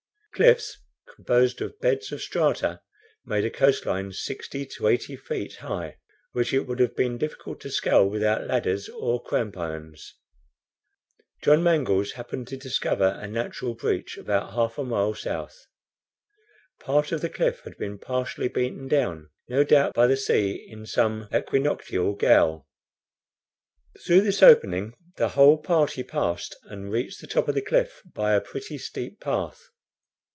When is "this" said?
24.21-24.41